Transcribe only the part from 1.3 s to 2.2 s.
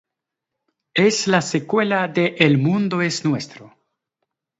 secuela